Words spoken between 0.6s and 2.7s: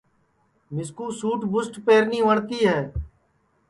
مِسکُو سُٹ پنٚٹ پہرنی وٹؔتی